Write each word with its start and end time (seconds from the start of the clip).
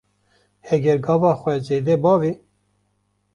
Heger 0.67 0.97
gava 1.07 1.31
xwe 1.39 1.53
zêde 1.67 1.95
bavê 2.03 2.31